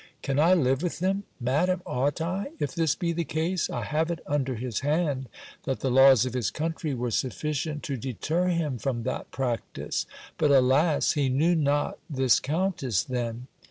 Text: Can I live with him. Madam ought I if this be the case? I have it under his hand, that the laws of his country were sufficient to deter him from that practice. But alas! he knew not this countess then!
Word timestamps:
Can 0.23 0.39
I 0.39 0.55
live 0.55 0.81
with 0.81 0.97
him. 0.97 1.25
Madam 1.39 1.83
ought 1.85 2.21
I 2.21 2.53
if 2.57 2.73
this 2.73 2.95
be 2.95 3.11
the 3.13 3.23
case? 3.23 3.69
I 3.69 3.83
have 3.83 4.09
it 4.09 4.17
under 4.25 4.55
his 4.55 4.79
hand, 4.79 5.29
that 5.65 5.81
the 5.81 5.91
laws 5.91 6.25
of 6.25 6.33
his 6.33 6.49
country 6.49 6.95
were 6.95 7.11
sufficient 7.11 7.83
to 7.83 7.97
deter 7.97 8.47
him 8.47 8.79
from 8.79 9.03
that 9.03 9.29
practice. 9.29 10.07
But 10.39 10.49
alas! 10.49 11.11
he 11.11 11.29
knew 11.29 11.53
not 11.53 11.99
this 12.09 12.39
countess 12.39 13.03
then! 13.03 13.45